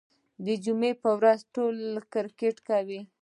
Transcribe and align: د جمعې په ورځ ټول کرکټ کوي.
د 0.45 0.47
جمعې 0.63 0.91
په 1.01 1.09
ورځ 1.17 1.39
ټول 1.55 1.75
کرکټ 2.13 2.55
کوي. 2.69 3.01